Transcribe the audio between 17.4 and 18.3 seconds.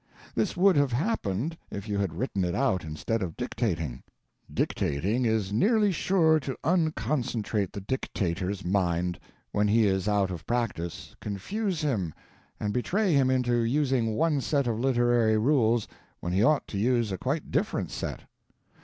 different set.